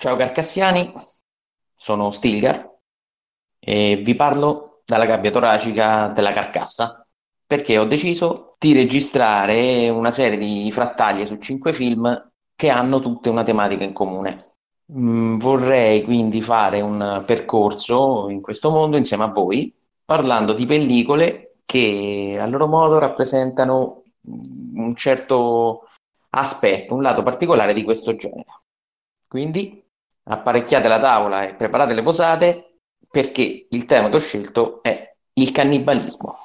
Ciao 0.00 0.16
Carcassiani, 0.16 0.90
sono 1.74 2.10
Stilgar 2.10 2.74
e 3.58 4.00
vi 4.02 4.14
parlo 4.14 4.80
dalla 4.82 5.04
gabbia 5.04 5.30
toracica 5.30 6.08
della 6.08 6.32
carcassa 6.32 7.06
perché 7.46 7.76
ho 7.76 7.84
deciso 7.84 8.56
di 8.58 8.72
registrare 8.72 9.90
una 9.90 10.10
serie 10.10 10.38
di 10.38 10.72
frattaglie 10.72 11.26
su 11.26 11.36
cinque 11.36 11.74
film 11.74 12.30
che 12.56 12.70
hanno 12.70 13.00
tutte 13.00 13.28
una 13.28 13.42
tematica 13.42 13.84
in 13.84 13.92
comune. 13.92 14.42
Mm, 14.90 15.36
vorrei 15.36 16.02
quindi 16.02 16.40
fare 16.40 16.80
un 16.80 17.22
percorso 17.26 18.30
in 18.30 18.40
questo 18.40 18.70
mondo 18.70 18.96
insieme 18.96 19.24
a 19.24 19.30
voi, 19.30 19.70
parlando 20.02 20.54
di 20.54 20.64
pellicole 20.64 21.56
che 21.66 22.38
a 22.40 22.46
loro 22.46 22.66
modo 22.66 22.98
rappresentano 22.98 24.04
un 24.22 24.94
certo 24.96 25.86
aspetto, 26.30 26.94
un 26.94 27.02
lato 27.02 27.22
particolare 27.22 27.74
di 27.74 27.84
questo 27.84 28.16
genere. 28.16 28.62
Quindi 29.28 29.88
apparecchiate 30.24 30.88
la 30.88 30.98
tavola 30.98 31.46
e 31.46 31.54
preparate 31.54 31.94
le 31.94 32.02
posate 32.02 32.78
perché 33.10 33.66
il 33.70 33.84
tema 33.86 34.08
che 34.08 34.16
ho 34.16 34.20
scelto 34.20 34.82
è 34.82 35.14
il 35.34 35.50
cannibalismo. 35.50 36.38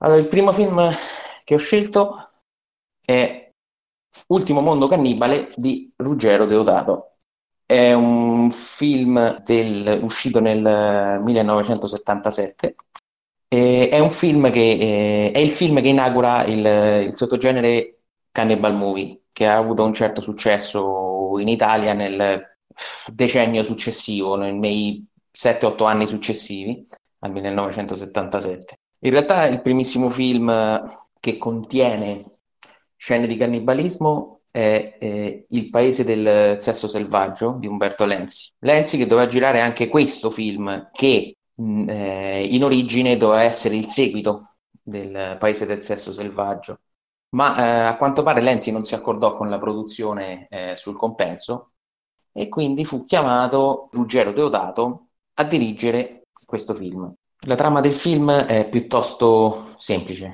Allora, 0.00 0.20
il 0.20 0.28
primo 0.28 0.52
film 0.52 0.94
che 1.44 1.54
ho 1.54 1.58
scelto 1.58 2.30
è 3.04 3.48
Ultimo 4.28 4.60
mondo 4.60 4.88
cannibale 4.88 5.50
di 5.54 5.90
Ruggero 5.96 6.44
Deodato. 6.44 7.16
È 7.70 7.92
un 7.92 8.50
film 8.50 9.42
del, 9.42 10.00
uscito 10.02 10.40
nel 10.40 11.20
1977. 11.22 12.76
E 13.46 13.90
è 13.90 13.98
un 13.98 14.10
film 14.10 14.50
che 14.50 15.28
eh, 15.28 15.30
è 15.32 15.38
il 15.38 15.50
film 15.50 15.82
che 15.82 15.88
inaugura 15.88 16.44
il, 16.44 17.04
il 17.06 17.12
sottogenere 17.14 18.04
cannibal 18.32 18.74
movie, 18.74 19.24
che 19.30 19.46
ha 19.46 19.58
avuto 19.58 19.84
un 19.84 19.92
certo 19.92 20.22
successo 20.22 21.38
in 21.38 21.48
Italia 21.48 21.92
nel 21.92 22.48
decennio 23.12 23.62
successivo, 23.62 24.36
nei 24.36 25.06
7-8 25.30 25.86
anni 25.86 26.06
successivi 26.06 26.86
al 27.18 27.32
1977. 27.32 28.78
In 29.00 29.10
realtà 29.10 29.46
il 29.46 29.60
primissimo 29.60 30.08
film 30.08 30.50
che 31.20 31.36
contiene 31.36 32.24
scene 32.96 33.26
di 33.26 33.36
cannibalismo 33.36 34.37
è 34.58 34.96
eh, 34.98 35.46
Il 35.50 35.70
paese 35.70 36.02
del 36.02 36.60
sesso 36.60 36.88
selvaggio 36.88 37.56
di 37.60 37.68
Umberto 37.68 38.04
Lenzi. 38.04 38.50
Lenzi 38.60 38.96
che 38.96 39.06
doveva 39.06 39.28
girare 39.28 39.60
anche 39.60 39.88
questo 39.88 40.30
film 40.30 40.90
che 40.92 41.36
mh, 41.54 41.88
eh, 41.88 42.44
in 42.44 42.64
origine 42.64 43.16
doveva 43.16 43.42
essere 43.42 43.76
il 43.76 43.86
seguito 43.86 44.54
del 44.82 45.36
paese 45.38 45.64
del 45.64 45.82
sesso 45.82 46.12
selvaggio, 46.12 46.80
ma 47.36 47.56
eh, 47.56 47.86
a 47.86 47.96
quanto 47.96 48.24
pare 48.24 48.40
Lenzi 48.40 48.72
non 48.72 48.82
si 48.82 48.94
accordò 48.96 49.36
con 49.36 49.48
la 49.48 49.58
produzione 49.58 50.48
eh, 50.50 50.72
sul 50.74 50.96
compenso 50.96 51.72
e 52.32 52.48
quindi 52.48 52.84
fu 52.84 53.04
chiamato 53.04 53.88
Ruggero 53.92 54.32
Deodato 54.32 55.08
a 55.34 55.44
dirigere 55.44 56.26
questo 56.44 56.74
film. 56.74 57.12
La 57.46 57.54
trama 57.54 57.80
del 57.80 57.94
film 57.94 58.32
è 58.32 58.68
piuttosto 58.68 59.74
semplice. 59.76 60.32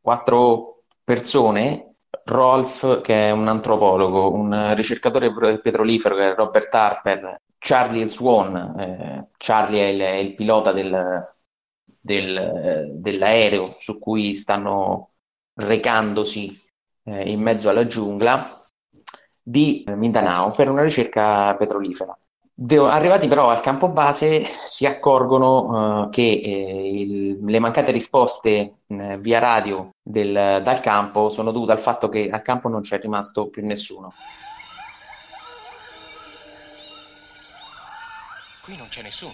Quattro 0.00 0.82
persone 1.04 1.89
Rolf, 2.24 3.00
che 3.00 3.28
è 3.28 3.30
un 3.30 3.48
antropologo, 3.48 4.32
un 4.32 4.74
ricercatore 4.74 5.32
petrolifero 5.60 6.16
che 6.16 6.32
è 6.32 6.34
Robert 6.34 6.74
Harper, 6.74 7.40
Charlie 7.58 8.06
Swan, 8.06 8.56
eh, 8.78 9.28
Charlie 9.36 9.80
è 9.80 9.88
il, 9.88 10.00
è 10.00 10.14
il 10.14 10.34
pilota 10.34 10.72
del, 10.72 11.22
del, 12.00 12.92
dell'aereo 12.94 13.66
su 13.66 13.98
cui 13.98 14.34
stanno 14.34 15.12
recandosi 15.54 16.58
eh, 17.04 17.30
in 17.30 17.40
mezzo 17.40 17.68
alla 17.68 17.86
giungla 17.86 18.58
di 19.42 19.84
Mindanao 19.88 20.50
per 20.52 20.68
una 20.68 20.82
ricerca 20.82 21.54
petrolifera. 21.56 22.16
Arrivati 22.68 23.26
però 23.26 23.48
al 23.48 23.62
campo 23.62 23.88
base 23.88 24.44
si 24.64 24.84
accorgono 24.84 26.02
uh, 26.02 26.08
che 26.10 26.42
eh, 26.44 26.90
il, 26.92 27.38
le 27.42 27.58
mancate 27.58 27.90
risposte 27.90 28.80
eh, 28.86 29.18
via 29.18 29.38
radio 29.38 29.88
del, 30.02 30.60
dal 30.62 30.80
campo 30.80 31.30
sono 31.30 31.52
dovute 31.52 31.72
al 31.72 31.80
fatto 31.80 32.10
che 32.10 32.28
al 32.28 32.42
campo 32.42 32.68
non 32.68 32.82
c'è 32.82 33.00
rimasto 33.00 33.48
più 33.48 33.64
nessuno. 33.64 34.12
Qui 38.62 38.76
non 38.76 38.88
c'è 38.88 39.00
nessuno. 39.00 39.32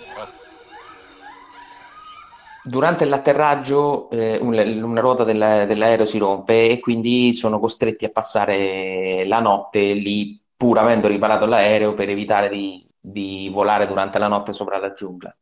Durante 2.62 3.04
l'atterraggio 3.06 4.08
eh, 4.10 4.38
un, 4.41 4.54
una 4.84 5.00
ruota 5.00 5.25
della, 5.25 5.66
dell'aereo 5.66 6.04
si 6.04 6.19
rompe 6.19 6.69
e 6.69 6.78
quindi 6.78 7.34
sono 7.34 7.58
costretti 7.58 8.04
a 8.04 8.10
passare 8.10 9.25
la 9.26 9.41
notte 9.41 9.81
lì 9.94 10.41
pur 10.56 10.78
avendo 10.78 11.08
riparato 11.08 11.44
l'aereo 11.44 11.93
per 11.93 12.08
evitare 12.08 12.48
di 12.48 12.87
di 13.09 13.49
volare 13.53 13.87
durante 13.87 14.19
la 14.19 14.27
notte 14.27 14.53
sopra 14.53 14.78
la 14.78 14.91
giungla. 14.91 15.34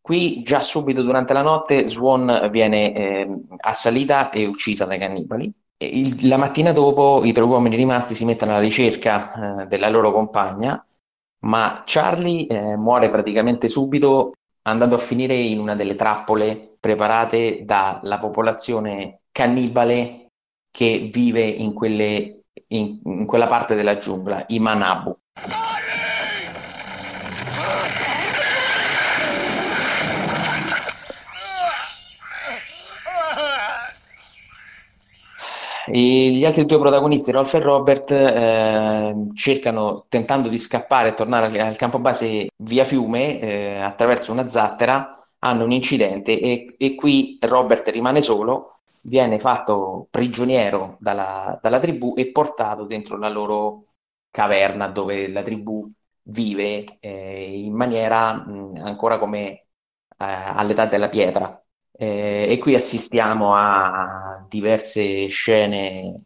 Qui 0.00 0.42
già 0.42 0.60
subito 0.60 1.02
durante 1.02 1.32
la 1.32 1.42
notte 1.42 1.86
Swan 1.86 2.48
viene 2.50 2.92
eh, 2.92 3.40
assalita 3.58 4.30
e 4.30 4.46
uccisa 4.46 4.84
dai 4.84 4.98
cannibali. 4.98 5.50
Il, 5.76 6.28
la 6.28 6.36
mattina 6.36 6.72
dopo 6.72 7.22
i 7.24 7.32
tre 7.32 7.44
uomini 7.44 7.76
rimasti 7.76 8.14
si 8.14 8.24
mettono 8.24 8.50
alla 8.50 8.60
ricerca 8.60 9.62
eh, 9.62 9.66
della 9.66 9.88
loro 9.88 10.12
compagna, 10.12 10.84
ma 11.46 11.82
Charlie 11.86 12.46
eh, 12.46 12.76
muore 12.76 13.10
praticamente 13.10 13.68
subito 13.68 14.32
andando 14.62 14.96
a 14.96 14.98
finire 14.98 15.34
in 15.34 15.60
una 15.60 15.74
delle 15.74 15.94
trappole 15.94 16.76
preparate 16.80 17.64
dalla 17.64 18.18
popolazione 18.18 19.20
cannibale 19.30 20.30
che 20.70 21.08
vive 21.12 21.42
in, 21.42 21.72
quelle, 21.72 22.44
in, 22.68 23.00
in 23.04 23.26
quella 23.26 23.46
parte 23.46 23.74
della 23.74 23.98
giungla, 23.98 24.44
i 24.48 24.58
Manabu. 24.58 25.16
E 35.86 36.30
gli 36.30 36.44
altri 36.44 36.64
due 36.64 36.78
protagonisti, 36.78 37.30
Rolf 37.30 37.54
e 37.54 37.60
Robert, 37.60 38.10
eh, 38.10 39.26
cercano, 39.34 40.06
tentando 40.08 40.48
di 40.48 40.58
scappare 40.58 41.08
e 41.10 41.14
tornare 41.14 41.58
al, 41.60 41.76
campo 41.76 41.98
base 41.98 42.48
via 42.56 42.84
fiume 42.84 43.40
eh, 43.40 43.76
attraverso 43.80 44.32
una 44.32 44.48
zattera, 44.48 45.18
hanno 45.40 45.64
un 45.64 45.72
incidente 45.72 46.38
e, 46.40 46.74
e, 46.78 46.94
qui 46.94 47.38
Robert 47.40 47.86
rimane 47.88 48.22
solo, 48.22 48.80
viene 49.02 49.38
fatto 49.38 50.06
prigioniero 50.10 50.96
dalla, 51.00 51.58
dalla 51.60 51.78
tribù 51.78 52.14
e 52.16 52.32
portato 52.32 52.84
dentro 52.84 53.18
la 53.18 53.28
loro 53.28 53.84
caverna 54.30 54.88
dove 54.88 55.28
la 55.28 55.42
tribù 55.42 55.90
vive 56.22 56.84
eh, 57.00 57.62
in 57.62 57.74
maniera 57.74 58.32
mh, 58.32 58.80
ancora 58.82 59.18
come 59.18 59.42
eh, 59.50 59.64
all'età 60.16 60.86
della 60.86 61.08
pietra. 61.10 61.63
Eh, 61.96 62.46
e 62.50 62.58
qui 62.58 62.74
assistiamo 62.74 63.54
a 63.54 64.44
diverse 64.48 65.28
scene 65.28 66.22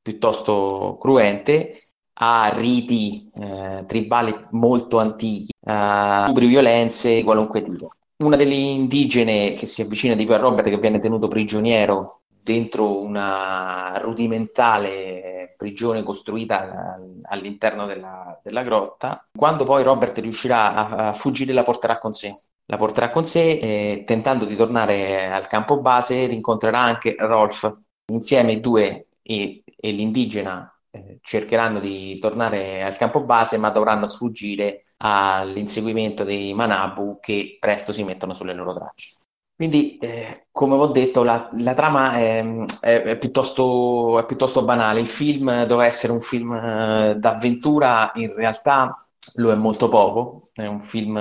piuttosto 0.00 0.96
cruente, 0.98 1.80
a 2.14 2.50
riti 2.54 3.30
eh, 3.34 3.84
tribali 3.86 4.34
molto 4.50 4.98
antichi, 4.98 5.52
a 5.66 6.24
stupri, 6.24 6.46
violenze 6.46 7.16
di 7.16 7.22
qualunque 7.22 7.62
tipo. 7.62 7.90
Una 8.18 8.36
delle 8.36 8.54
indigene 8.54 9.52
che 9.52 9.66
si 9.66 9.82
avvicina 9.82 10.14
di 10.14 10.26
a 10.32 10.36
Robert, 10.36 10.68
che 10.68 10.78
viene 10.78 10.98
tenuto 10.98 11.28
prigioniero 11.28 12.22
dentro 12.42 13.00
una 13.00 13.92
rudimentale 13.98 15.54
prigione 15.56 16.02
costruita 16.02 16.98
all'interno 17.24 17.86
della, 17.86 18.40
della 18.42 18.62
grotta, 18.62 19.24
quando 19.36 19.64
poi 19.64 19.82
Robert 19.82 20.18
riuscirà 20.18 20.74
a, 20.74 21.08
a 21.08 21.12
fuggire 21.12 21.52
la 21.52 21.62
porterà 21.62 21.98
con 21.98 22.12
sé 22.12 22.34
la 22.66 22.76
porterà 22.76 23.10
con 23.10 23.24
sé 23.24 23.58
e 23.58 24.04
tentando 24.06 24.44
di 24.44 24.56
tornare 24.56 25.30
al 25.30 25.46
campo 25.46 25.80
base 25.80 26.26
rincontrerà 26.26 26.78
anche 26.78 27.14
Rolf 27.18 27.76
insieme 28.06 28.52
i 28.52 28.60
due 28.60 29.08
e, 29.22 29.62
e 29.64 29.90
l'indigena 29.90 30.72
eh, 30.90 31.18
cercheranno 31.22 31.80
di 31.80 32.18
tornare 32.18 32.82
al 32.82 32.96
campo 32.96 33.24
base, 33.24 33.56
ma 33.56 33.70
dovranno 33.70 34.06
sfuggire 34.06 34.82
all'inseguimento 34.98 36.24
dei 36.24 36.52
Manabu 36.52 37.18
che 37.20 37.56
presto 37.58 37.92
si 37.92 38.04
mettono 38.04 38.34
sulle 38.34 38.54
loro 38.54 38.74
tracce. 38.74 39.16
Quindi, 39.54 39.96
eh, 39.98 40.48
come 40.50 40.74
ho 40.74 40.88
detto, 40.88 41.22
la, 41.22 41.48
la 41.58 41.74
trama 41.74 42.14
è, 42.18 42.44
è, 42.80 43.02
è, 43.02 43.18
piuttosto, 43.18 44.18
è, 44.18 44.26
piuttosto, 44.26 44.64
banale. 44.64 45.00
Il 45.00 45.06
film 45.06 45.64
doveva 45.66 45.86
essere 45.86 46.12
un 46.12 46.20
film 46.20 46.52
eh, 46.52 47.14
d'avventura, 47.16 48.10
in 48.16 48.34
realtà 48.34 49.06
lo 49.36 49.52
è 49.52 49.54
molto 49.54 49.88
poco, 49.88 50.50
è 50.52 50.66
un 50.66 50.80
film, 50.82 51.16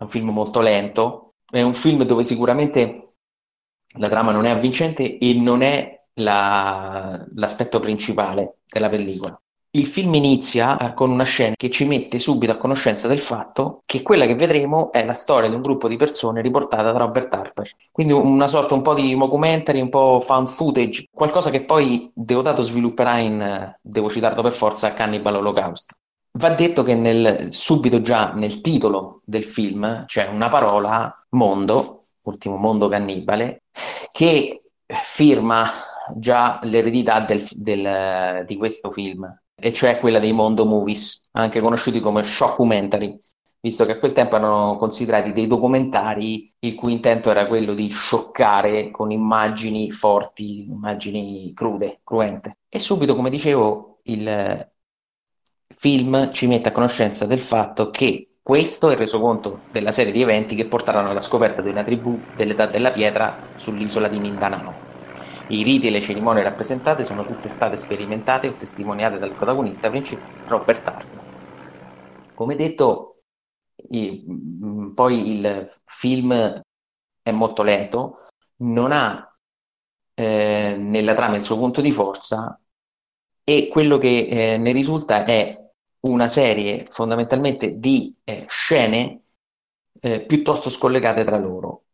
un 0.00 0.08
film 0.08 0.30
molto 0.30 0.60
lento, 0.60 1.34
è 1.50 1.62
un 1.62 1.74
film 1.74 2.04
dove 2.04 2.24
sicuramente 2.24 3.14
la 3.98 4.08
trama 4.08 4.32
non 4.32 4.44
è 4.44 4.50
avvincente 4.50 5.18
e 5.18 5.34
non 5.34 5.62
è 5.62 6.00
la, 6.14 7.24
l'aspetto 7.34 7.80
principale 7.80 8.58
della 8.66 8.88
pellicola. 8.88 9.40
Il 9.72 9.86
film 9.86 10.14
inizia 10.14 10.76
eh, 10.76 10.94
con 10.94 11.10
una 11.10 11.22
scena 11.22 11.54
che 11.54 11.70
ci 11.70 11.84
mette 11.84 12.18
subito 12.18 12.50
a 12.50 12.56
conoscenza 12.56 13.06
del 13.06 13.20
fatto 13.20 13.82
che 13.86 14.02
quella 14.02 14.26
che 14.26 14.34
vedremo 14.34 14.90
è 14.90 15.04
la 15.04 15.12
storia 15.12 15.48
di 15.48 15.54
un 15.54 15.60
gruppo 15.60 15.86
di 15.86 15.94
persone 15.96 16.40
riportata 16.42 16.90
da 16.90 16.98
Robert 16.98 17.32
Harper. 17.32 17.70
Quindi 17.92 18.12
una 18.12 18.48
sorta 18.48 18.74
un 18.74 18.82
po' 18.82 18.94
di 18.94 19.16
documentary, 19.16 19.80
un 19.80 19.88
po' 19.88 20.18
found 20.18 20.48
footage, 20.48 21.06
qualcosa 21.12 21.50
che 21.50 21.64
poi 21.64 22.10
Deodato 22.12 22.62
svilupperà 22.62 23.18
in, 23.18 23.40
eh, 23.40 23.78
devo 23.80 24.10
citarlo 24.10 24.42
per 24.42 24.52
forza, 24.52 24.92
Cannibal 24.92 25.36
Holocaust. 25.36 25.92
Va 26.32 26.50
detto 26.50 26.82
che 26.82 26.94
nel, 26.94 27.52
subito 27.52 28.00
già 28.02 28.32
nel 28.32 28.60
titolo 28.60 29.22
del 29.24 29.44
film 29.44 30.04
c'è 30.04 30.28
una 30.28 30.48
parola, 30.48 31.26
mondo, 31.30 32.06
ultimo 32.22 32.56
mondo 32.56 32.88
cannibale, 32.88 33.64
che 34.12 34.62
firma 34.86 35.68
già 36.16 36.58
l'eredità 36.62 37.20
del, 37.20 37.44
del, 37.56 38.44
di 38.44 38.56
questo 38.56 38.90
film 38.90 39.26
e 39.54 39.72
cioè 39.72 39.98
quella 39.98 40.18
dei 40.18 40.32
Mondo 40.32 40.64
Movies, 40.64 41.20
anche 41.32 41.60
conosciuti 41.60 42.00
come 42.00 42.22
shockumentary, 42.22 43.18
visto 43.60 43.84
che 43.84 43.92
a 43.92 43.98
quel 43.98 44.12
tempo 44.12 44.36
erano 44.36 44.76
considerati 44.76 45.32
dei 45.32 45.46
documentari 45.46 46.50
il 46.60 46.74
cui 46.74 46.92
intento 46.92 47.30
era 47.30 47.46
quello 47.46 47.74
di 47.74 47.88
scioccare 47.88 48.90
con 48.90 49.10
immagini 49.10 49.90
forti, 49.90 50.66
immagini 50.68 51.52
crude, 51.54 52.00
cruente. 52.02 52.58
E 52.68 52.78
subito, 52.78 53.14
come 53.14 53.30
dicevo, 53.30 53.98
il 54.04 54.68
film 55.72 56.32
ci 56.32 56.46
mette 56.46 56.68
a 56.70 56.72
conoscenza 56.72 57.26
del 57.26 57.40
fatto 57.40 57.90
che 57.90 58.30
questo 58.42 58.88
è 58.88 58.92
il 58.92 58.98
resoconto 58.98 59.60
della 59.70 59.92
serie 59.92 60.12
di 60.12 60.22
eventi 60.22 60.56
che 60.56 60.66
portarono 60.66 61.10
alla 61.10 61.20
scoperta 61.20 61.62
di 61.62 61.68
una 61.68 61.82
tribù 61.82 62.18
dell'età 62.34 62.66
della 62.66 62.90
pietra 62.90 63.52
sull'isola 63.54 64.08
di 64.08 64.18
Mindanao. 64.18 64.88
I 65.48 65.62
riti 65.62 65.86
e 65.86 65.90
le 65.90 66.00
cerimonie 66.00 66.42
rappresentate 66.42 67.04
sono 67.04 67.24
tutte 67.24 67.48
state 67.48 67.76
sperimentate 67.76 68.48
o 68.48 68.52
testimoniate 68.52 69.18
dal 69.18 69.32
protagonista 69.32 69.88
principale 69.88 70.46
Robert 70.46 70.88
Hartman. 70.88 71.24
Come 72.34 72.56
detto, 72.56 73.22
mm, 73.94 74.92
poi 74.94 75.36
il 75.36 75.68
film 75.84 76.62
è 77.22 77.30
molto 77.30 77.62
lento, 77.62 78.16
non 78.58 78.92
ha 78.92 79.32
eh, 80.14 80.76
nella 80.78 81.14
trama 81.14 81.36
il 81.36 81.42
suo 81.42 81.56
punto 81.56 81.80
di 81.80 81.92
forza 81.92 82.58
e 83.44 83.68
quello 83.68 83.98
che 83.98 84.26
eh, 84.28 84.58
ne 84.58 84.72
risulta 84.72 85.24
è 85.24 85.59
una 86.00 86.28
serie 86.28 86.86
fondamentalmente 86.90 87.78
di 87.78 88.14
eh, 88.24 88.44
scene 88.48 89.22
eh, 90.00 90.20
piuttosto 90.24 90.70
scollegate 90.70 91.24
tra 91.24 91.36
loro 91.36 91.84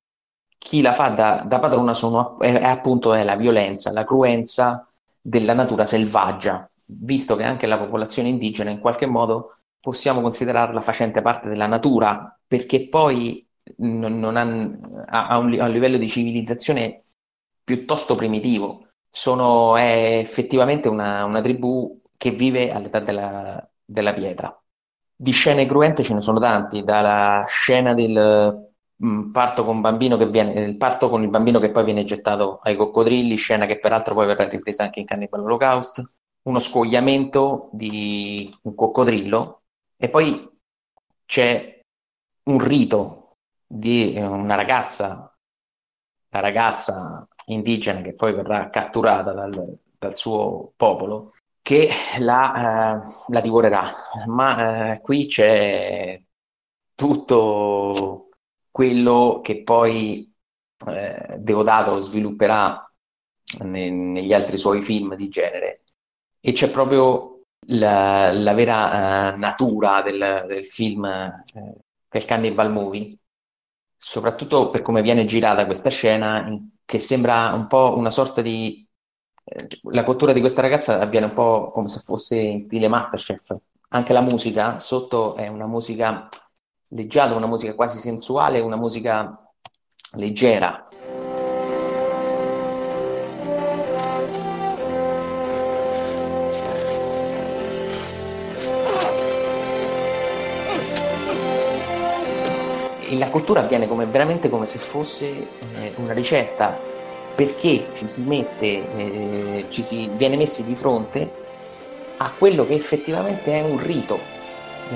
chi 0.66 0.80
la 0.80 0.92
fa 0.92 1.10
da, 1.10 1.44
da 1.46 1.60
padrona 1.60 1.94
sono, 1.94 2.40
è, 2.40 2.52
è, 2.52 2.64
appunto 2.64 3.14
è 3.14 3.22
la 3.22 3.36
violenza, 3.36 3.92
la 3.92 4.02
cruenza 4.02 4.90
della 5.20 5.54
natura 5.54 5.84
selvaggia, 5.84 6.68
visto 6.86 7.36
che 7.36 7.44
anche 7.44 7.66
la 7.66 7.78
popolazione 7.78 8.28
indigena 8.30 8.70
in 8.70 8.80
qualche 8.80 9.06
modo 9.06 9.58
possiamo 9.78 10.20
considerarla 10.20 10.80
facente 10.80 11.22
parte 11.22 11.48
della 11.48 11.68
natura, 11.68 12.36
perché 12.44 12.88
poi 12.88 13.46
non, 13.76 14.18
non 14.18 14.36
ha, 14.36 14.42
ha, 15.28 15.38
un, 15.38 15.56
ha, 15.60 15.66
un, 15.66 15.70
livello 15.70 15.98
di 15.98 16.08
civilizzazione 16.08 17.04
piuttosto 17.62 18.16
primitivo. 18.16 18.88
Sono, 19.08 19.76
è 19.76 20.18
effettivamente 20.18 20.88
una, 20.88 21.24
una 21.24 21.40
tribù 21.40 22.00
che 22.16 22.32
vive 22.32 22.72
all'età 22.72 22.98
della, 22.98 23.70
della 23.86 24.12
pietra. 24.12 24.54
Di 25.18 25.30
scene 25.30 25.64
cruente 25.64 26.02
ce 26.02 26.12
ne 26.12 26.20
sono 26.20 26.38
tanti, 26.38 26.82
dalla 26.84 27.44
scena 27.46 27.94
del 27.94 28.66
Mm, 29.04 29.30
parto 29.30 29.64
con, 29.64 29.82
viene, 30.30 30.74
parto 30.78 31.10
con 31.10 31.22
il 31.22 31.28
bambino 31.28 31.58
che 31.58 31.70
poi 31.70 31.84
viene 31.84 32.02
gettato 32.02 32.60
ai 32.62 32.76
coccodrilli, 32.76 33.36
scena 33.36 33.66
che 33.66 33.76
peraltro 33.76 34.14
poi 34.14 34.26
verrà 34.26 34.48
ripresa 34.48 34.84
anche 34.84 35.00
in 35.00 35.06
Cannibal 35.06 35.40
Holocaust, 35.42 36.02
uno 36.44 36.58
scogliamento 36.58 37.68
di 37.72 38.50
un 38.62 38.74
coccodrillo 38.74 39.62
e 39.96 40.08
poi 40.08 40.48
c'è 41.26 41.80
un 42.44 42.58
rito 42.64 43.36
di 43.66 44.14
una 44.16 44.54
ragazza, 44.54 45.36
la 46.30 46.40
ragazza 46.40 47.26
indigena 47.46 48.00
che 48.00 48.14
poi 48.14 48.32
verrà 48.32 48.70
catturata 48.70 49.32
dal, 49.32 49.78
dal 49.98 50.14
suo 50.14 50.72
popolo, 50.74 51.32
che 51.66 51.90
la, 52.20 53.00
eh, 53.02 53.08
la 53.32 53.40
divorerà. 53.40 53.90
Ma 54.26 54.92
eh, 54.92 55.00
qui 55.00 55.26
c'è 55.26 56.22
tutto 56.94 58.28
quello 58.70 59.40
che 59.42 59.64
poi 59.64 60.32
eh, 60.86 61.36
Deodato 61.40 61.98
svilupperà 61.98 62.88
ne, 63.64 63.90
negli 63.90 64.32
altri 64.32 64.58
suoi 64.58 64.80
film 64.80 65.16
di 65.16 65.28
genere. 65.28 65.82
E 66.40 66.52
c'è 66.52 66.70
proprio 66.70 67.46
la, 67.70 68.30
la 68.32 68.54
vera 68.54 69.32
uh, 69.32 69.38
natura 69.38 70.02
del, 70.02 70.44
del 70.46 70.66
film, 70.68 71.04
eh, 71.04 71.82
il 72.12 72.24
Cannibal 72.24 72.70
Movie, 72.70 73.18
soprattutto 73.96 74.68
per 74.70 74.82
come 74.82 75.02
viene 75.02 75.24
girata 75.24 75.66
questa 75.66 75.90
scena, 75.90 76.44
che 76.84 76.98
sembra 77.00 77.52
un 77.54 77.66
po' 77.66 77.96
una 77.96 78.10
sorta 78.10 78.40
di... 78.40 78.85
Eh, 79.48 79.68
la 79.92 80.02
cottura 80.02 80.32
di 80.32 80.40
questa 80.40 80.60
ragazza 80.60 81.00
avviene 81.00 81.26
un 81.26 81.32
po' 81.34 81.70
come 81.70 81.86
se 81.86 82.00
fosse 82.00 82.36
in 82.36 82.60
stile 82.60 82.88
Masterchef. 82.88 83.56
Anche 83.90 84.12
la 84.12 84.20
musica 84.20 84.80
sotto 84.80 85.36
è 85.36 85.46
una 85.46 85.66
musica 85.66 86.28
leggiato, 86.88 87.36
una 87.36 87.46
musica 87.46 87.74
quasi 87.74 87.98
sensuale, 87.98 88.60
una 88.60 88.74
musica 88.74 89.40
leggera. 90.14 90.84
E 102.98 103.16
la 103.16 103.30
cottura 103.30 103.60
avviene 103.60 103.86
come, 103.86 104.06
veramente 104.06 104.48
come 104.48 104.66
se 104.66 104.78
fosse 104.80 105.26
eh, 105.76 105.94
una 105.98 106.12
ricetta, 106.12 106.94
perché 107.36 107.88
ci 107.92 108.08
si 108.08 108.22
mette, 108.22 108.64
eh, 108.64 109.66
ci 109.68 109.82
si 109.82 110.10
viene 110.14 110.36
messi 110.36 110.64
di 110.64 110.74
fronte 110.74 111.30
a 112.16 112.32
quello 112.36 112.64
che 112.66 112.74
effettivamente 112.74 113.52
è 113.52 113.60
un 113.62 113.78
rito. 113.78 114.18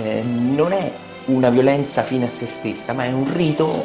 Eh, 0.02 0.23
non 0.23 0.73
è 0.73 0.90
una 1.26 1.50
violenza 1.50 2.02
fine 2.02 2.25
a 2.25 2.28
se 2.28 2.47
stessa, 2.47 2.94
ma 2.94 3.04
è 3.04 3.12
un 3.12 3.30
rito 3.32 3.85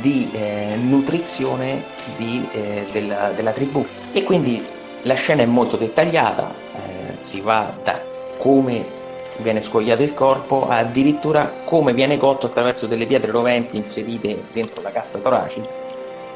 di 0.00 0.30
eh, 0.32 0.76
nutrizione 0.76 1.82
di, 2.16 2.48
eh, 2.52 2.86
della, 2.92 3.32
della, 3.32 3.52
tribù. 3.52 3.84
E 4.12 4.22
quindi 4.22 4.64
la 5.02 5.14
scena 5.14 5.42
è 5.42 5.46
molto 5.46 5.76
dettagliata, 5.76 6.54
eh, 6.74 7.14
si 7.18 7.40
va 7.40 7.74
da 7.82 8.00
come 8.38 8.98
viene 9.38 9.60
scogliato 9.60 10.02
il 10.02 10.12
corpo 10.12 10.66
addirittura 10.68 11.62
come 11.64 11.94
viene 11.94 12.18
cotto 12.18 12.46
attraverso 12.46 12.86
delle 12.86 13.06
pietre 13.06 13.30
roventi 13.30 13.78
inserite 13.78 14.44
dentro 14.52 14.82
la 14.82 14.92
cassa 14.92 15.18
toracica, 15.18 15.70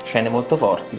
scene 0.02 0.28
molto 0.28 0.56
forti, 0.56 0.98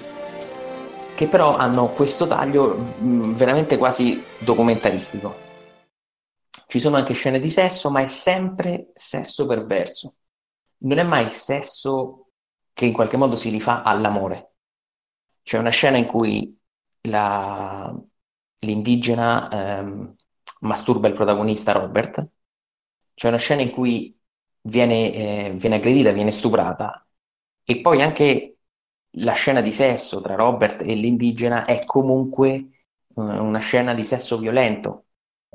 che 1.15 1.27
però 1.27 1.55
hanno 1.55 1.93
questo 1.93 2.27
taglio 2.27 2.75
mh, 2.75 3.36
veramente 3.36 3.77
quasi 3.77 4.22
documentaristico. 4.39 5.43
Ci 6.67 6.79
sono 6.79 6.98
anche 6.98 7.13
scene 7.13 7.39
di 7.39 7.50
sesso, 7.50 7.89
ma 7.89 8.01
è 8.01 8.07
sempre 8.07 8.89
sesso 8.93 9.45
perverso. 9.45 10.15
Non 10.79 10.98
è 10.98 11.03
mai 11.03 11.29
sesso 11.29 12.31
che 12.74 12.86
in 12.86 12.93
qualche 12.93 13.17
modo 13.17 13.36
si 13.38 13.50
rifà 13.50 13.81
all'amore. 13.84 14.55
C'è 15.41 15.57
una 15.57 15.69
scena 15.69 15.98
in 15.98 16.05
cui 16.05 16.57
la, 17.03 17.95
l'indigena 18.60 19.50
ehm, 19.50 20.15
masturba 20.62 21.07
il 21.07 21.13
protagonista 21.13 21.72
Robert. 21.72 22.29
C'è 23.13 23.29
una 23.29 23.38
scena 23.38 23.62
in 23.62 23.72
cui 23.72 24.19
viene, 24.62 25.13
eh, 25.13 25.53
viene 25.55 25.75
aggredita, 25.75 26.12
viene 26.12 26.31
stuprata. 26.31 27.07
E 27.63 27.79
poi 27.79 28.01
anche 28.01 28.54
la 29.17 29.34
scena 29.34 29.62
di 29.62 29.72
sesso 29.72 30.22
tra 30.22 30.36
Robert 30.36 30.81
e 30.81 30.93
l'indigena 30.95 31.65
è 31.65 31.79
comunque 31.86 32.53
eh, 32.53 32.67
una 33.15 33.60
scena 33.60 33.93
di 33.93 34.03
sesso 34.03 34.38
violento 34.38 35.05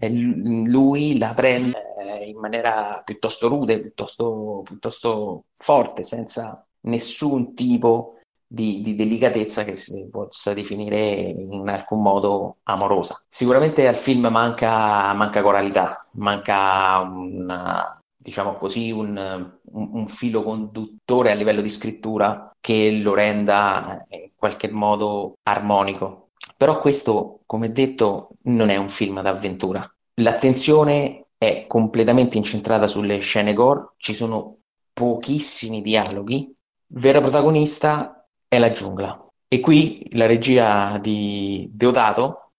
lui 0.09 1.19
la 1.19 1.35
prende 1.35 2.25
in 2.25 2.39
maniera 2.39 3.03
piuttosto 3.05 3.49
rude, 3.49 3.81
piuttosto, 3.81 4.63
piuttosto 4.65 5.45
forte, 5.57 6.03
senza 6.03 6.65
nessun 6.83 7.55
tipo 7.55 8.17
di, 8.47 8.81
di, 8.81 8.95
delicatezza 8.95 9.65
che 9.65 9.77
si 9.77 10.09
possa 10.11 10.55
definire 10.55 10.99
in 10.99 11.69
alcun 11.69 12.03
modo 12.03 12.57
amorosa. 12.65 13.23
Sicuramente 13.29 13.87
al 13.87 13.95
film 13.95 14.27
manca, 14.29 15.13
manca 15.13 15.43
coralità, 15.43 16.09
manca 16.13 17.01
una, 17.01 18.00
diciamo 18.23 18.55
così, 18.55 18.91
un, 18.91 19.17
un, 19.17 19.91
un, 19.93 20.07
filo 20.07 20.43
conduttore 20.43 21.31
a 21.31 21.35
livello 21.35 21.63
di 21.63 21.71
scrittura 21.71 22.55
che 22.61 23.01
lo 23.03 23.15
renda 23.15 24.05
in 24.11 24.31
qualche 24.35 24.71
modo 24.71 25.39
armonico. 25.45 26.29
Però 26.57 26.81
questo, 26.81 27.41
come 27.47 27.73
detto, 27.73 28.33
non 28.43 28.69
è 28.69 28.77
un 28.77 28.91
film 28.91 29.23
d'avventura. 29.23 29.91
L'attenzione 30.15 31.29
è 31.39 31.65
completamente 31.67 32.37
incentrata 32.37 32.87
sulle 32.87 33.19
scene 33.21 33.55
gore, 33.55 33.93
ci 33.97 34.13
sono 34.13 34.59
pochissimi 34.93 35.81
dialoghi, 35.81 36.55
vera 36.89 37.21
protagonista 37.21 38.27
è 38.47 38.59
la 38.59 38.71
giungla. 38.71 39.27
E 39.49 39.61
qui 39.61 40.07
la 40.11 40.27
regia 40.27 40.99
di 40.99 41.69
Deodato 41.73 42.53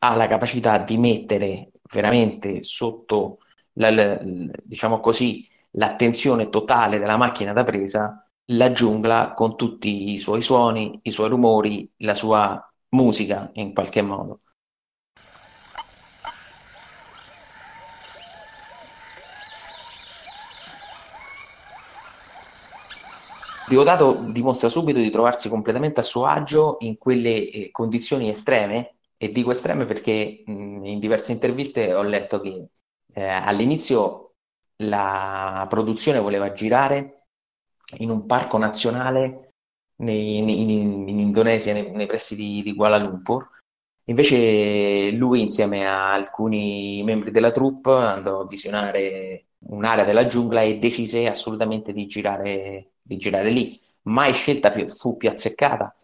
ha 0.00 0.14
la 0.14 0.26
capacità 0.26 0.78
di 0.78 0.98
mettere 0.98 1.70
veramente 1.90 2.62
sotto, 2.62 3.38
la, 3.76 3.90
la, 3.90 4.18
diciamo 4.64 5.00
così, 5.00 5.46
l'attenzione 5.72 6.48
totale 6.48 6.98
della 6.98 7.16
macchina 7.16 7.52
da 7.52 7.64
presa 7.64 8.20
la 8.50 8.70
giungla 8.72 9.32
con 9.34 9.56
tutti 9.56 10.12
i 10.12 10.18
suoi 10.18 10.40
suoni, 10.42 11.00
i 11.02 11.10
suoi 11.12 11.28
rumori, 11.28 11.90
la 11.98 12.14
sua 12.14 12.60
musica 12.90 13.50
in 13.54 13.72
qualche 13.74 14.02
modo. 14.02 14.40
Diodato 23.68 24.26
dimostra 24.30 24.68
subito 24.68 24.98
di 25.00 25.10
trovarsi 25.10 25.48
completamente 25.48 25.98
a 26.00 26.02
suo 26.04 26.24
agio 26.26 26.76
in 26.80 26.96
quelle 26.98 27.48
eh, 27.50 27.70
condizioni 27.72 28.30
estreme, 28.30 28.96
e 29.16 29.32
dico 29.32 29.50
estreme 29.50 29.84
perché 29.86 30.42
in 30.46 30.98
diverse 31.00 31.32
interviste 31.32 31.92
ho 31.94 32.02
letto 32.02 32.40
che 32.40 32.68
eh, 33.16 33.24
all'inizio 33.24 34.34
la 34.84 35.64
produzione 35.68 36.18
voleva 36.20 36.52
girare 36.52 37.28
in 37.98 38.10
un 38.10 38.26
parco 38.26 38.58
nazionale 38.58 39.52
nei, 39.96 40.36
in, 40.36 40.48
in, 40.50 41.08
in, 41.08 41.18
Indonesia, 41.18 41.72
nei, 41.72 41.90
nei 41.92 42.06
pressi 42.06 42.36
di, 42.36 42.62
di, 42.62 42.74
Kuala 42.74 42.98
Lumpur. 42.98 43.48
Invece 44.04 45.10
lui 45.12 45.40
insieme 45.40 45.86
a 45.86 46.12
alcuni 46.12 47.02
membri 47.04 47.30
della 47.30 47.52
troupe 47.52 47.90
andò 47.90 48.40
a 48.40 48.46
visionare 48.46 49.46
un'area 49.60 50.04
della 50.04 50.26
giungla 50.26 50.60
e 50.60 50.78
decise 50.78 51.26
assolutamente 51.26 51.92
di 51.92 52.06
girare 52.06 52.90
di 53.00 53.16
girare 53.16 53.50
lì. 53.50 53.78
Mai 54.02 54.34
scelta 54.34 54.70
fu 54.70 55.16
più 55.16 55.28
azzeccata 55.30 55.94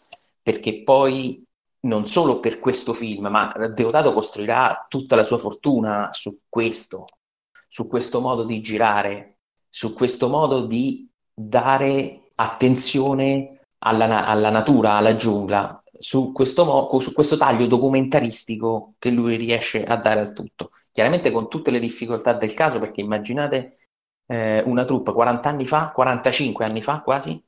perché 0.42 0.82
poi 0.82 1.44
non 1.82 2.04
solo 2.04 2.40
per 2.40 2.58
questo 2.58 2.92
film, 2.92 3.26
ma 3.28 3.52
Deodato 3.72 4.12
costruirà 4.12 4.86
tutta 4.88 5.16
la 5.16 5.24
sua 5.24 5.38
fortuna 5.38 6.10
su 6.12 6.40
questo, 6.48 7.06
su 7.66 7.88
questo 7.88 8.20
modo 8.20 8.44
di 8.44 8.60
girare, 8.60 9.38
su 9.68 9.92
questo 9.94 10.28
modo 10.28 10.66
di 10.66 11.08
dare 11.32 12.30
attenzione 12.36 13.66
alla, 13.78 14.26
alla 14.26 14.50
natura, 14.50 14.94
alla 14.94 15.16
giungla, 15.16 15.82
su 15.98 16.32
questo, 16.32 16.64
mo- 16.64 17.00
su 17.00 17.12
questo 17.12 17.36
taglio 17.36 17.66
documentaristico 17.66 18.94
che 18.98 19.10
lui 19.10 19.36
riesce 19.36 19.84
a 19.84 19.96
dare 19.96 20.20
al 20.20 20.32
tutto. 20.32 20.70
Chiaramente 20.92 21.30
con 21.30 21.48
tutte 21.48 21.70
le 21.70 21.78
difficoltà 21.78 22.34
del 22.34 22.54
caso, 22.54 22.78
perché 22.78 23.00
immaginate 23.00 23.74
eh, 24.26 24.62
una 24.66 24.84
troupe 24.84 25.12
40 25.12 25.48
anni 25.48 25.66
fa, 25.66 25.90
45 25.92 26.64
anni 26.64 26.82
fa 26.82 27.00
quasi, 27.02 27.42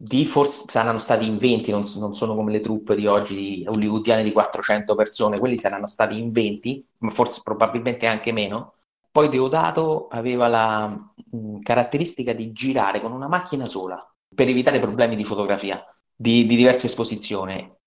di 0.00 0.24
forse 0.26 0.62
saranno 0.68 1.00
stati 1.00 1.26
in 1.26 1.38
20, 1.38 1.72
non, 1.72 1.82
non 1.96 2.12
sono 2.12 2.36
come 2.36 2.52
le 2.52 2.60
troupe 2.60 2.94
di 2.94 3.08
oggi 3.08 3.34
di 3.34 3.66
hollywoodiane 3.66 4.22
di 4.22 4.30
400 4.30 4.94
persone, 4.94 5.38
quelli 5.40 5.58
saranno 5.58 5.88
stati 5.88 6.16
in 6.16 6.30
20, 6.30 6.86
ma 6.98 7.10
forse 7.10 7.40
probabilmente 7.42 8.06
anche 8.06 8.30
meno. 8.30 8.74
Poi 9.10 9.28
Deodato 9.28 10.06
aveva 10.08 10.46
la 10.46 10.86
mh, 10.86 11.58
caratteristica 11.62 12.32
di 12.32 12.52
girare 12.52 13.00
con 13.00 13.10
una 13.12 13.26
macchina 13.26 13.66
sola 13.66 14.00
per 14.32 14.46
evitare 14.48 14.78
problemi 14.78 15.16
di 15.16 15.24
fotografia, 15.24 15.84
di, 16.14 16.46
di 16.46 16.54
diversa 16.54 16.86
esposizione. 16.86 17.80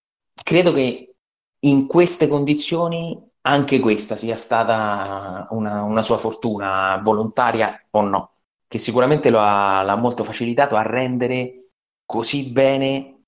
Credo 0.44 0.74
che 0.74 1.16
in 1.60 1.88
queste 1.88 2.28
condizioni 2.28 3.18
anche 3.44 3.80
questa 3.80 4.18
sia 4.18 4.36
stata 4.36 5.48
una, 5.52 5.84
una 5.84 6.02
sua 6.02 6.18
fortuna 6.18 7.00
volontaria 7.02 7.88
o 7.92 8.02
no 8.02 8.32
che 8.68 8.78
sicuramente 8.80 9.30
lo 9.30 9.40
ha, 9.40 9.82
l'ha 9.82 9.98
molto 9.98 10.24
facilitato 10.24 10.78
a 10.78 10.82
rendere 10.82 11.61
così 12.12 12.52
bene 12.52 13.22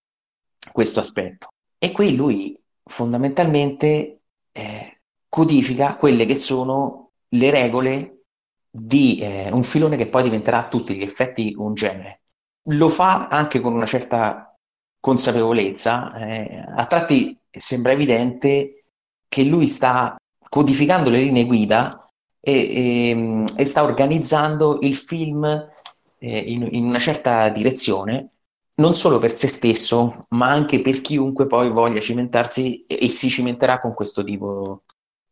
questo 0.73 0.99
aspetto. 0.99 1.47
E 1.77 1.93
qui 1.93 2.17
lui 2.17 2.53
fondamentalmente 2.83 4.23
eh, 4.51 4.97
codifica 5.29 5.95
quelle 5.95 6.25
che 6.25 6.35
sono 6.35 7.11
le 7.29 7.49
regole 7.49 8.23
di 8.69 9.19
eh, 9.19 9.49
un 9.53 9.63
filone 9.63 9.95
che 9.95 10.09
poi 10.09 10.23
diventerà 10.23 10.59
a 10.59 10.67
tutti 10.67 10.95
gli 10.95 11.01
effetti 11.01 11.55
un 11.57 11.73
genere. 11.73 12.23
Lo 12.71 12.89
fa 12.89 13.27
anche 13.29 13.61
con 13.61 13.73
una 13.73 13.85
certa 13.85 14.53
consapevolezza, 14.99 16.13
eh, 16.15 16.65
a 16.67 16.85
tratti 16.85 17.37
sembra 17.49 17.93
evidente 17.93 18.83
che 19.29 19.43
lui 19.43 19.67
sta 19.67 20.17
codificando 20.49 21.09
le 21.09 21.21
linee 21.21 21.45
guida 21.45 22.05
e, 22.41 22.51
e, 22.51 23.45
e 23.55 23.65
sta 23.65 23.83
organizzando 23.83 24.79
il 24.81 24.95
film 24.95 25.45
eh, 25.45 26.37
in, 26.37 26.67
in, 26.71 26.83
una 26.85 26.99
certa 26.99 27.47
direzione, 27.47 28.33
non 28.75 28.95
solo 28.95 29.19
per 29.19 29.35
se 29.35 29.47
stesso, 29.47 30.25
ma 30.29 30.49
anche 30.49 30.81
per 30.81 31.01
chiunque 31.01 31.47
poi 31.47 31.69
voglia 31.69 31.99
cimentarsi 31.99 32.85
e, 32.85 33.05
e 33.05 33.09
si 33.09 33.29
cimenterà 33.29 33.79
con 33.79 33.93
questo 33.93 34.23
tipo, 34.23 34.83